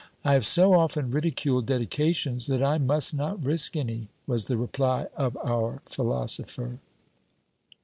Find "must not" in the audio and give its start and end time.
2.79-3.45